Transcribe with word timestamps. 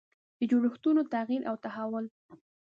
د 0.39 0.41
جوړښتونو 0.51 1.01
تغییر 1.13 1.41
او 1.49 1.55
تحول. 1.63 2.05